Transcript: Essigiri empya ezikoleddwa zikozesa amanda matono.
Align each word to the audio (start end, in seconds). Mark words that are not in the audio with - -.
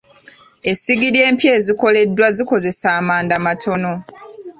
Essigiri 0.71 1.19
empya 1.27 1.51
ezikoleddwa 1.59 2.27
zikozesa 2.37 2.87
amanda 2.99 3.35
matono. 3.45 3.91